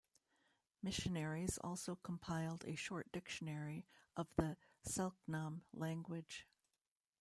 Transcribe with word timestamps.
Missionaries 0.81 1.59
also 1.59 1.93
compiled 2.01 2.65
a 2.65 2.73
short 2.75 3.11
dictionary 3.11 3.85
of 4.17 4.25
the 4.35 4.57
Selk'nam 4.83 5.61
language. 5.75 6.47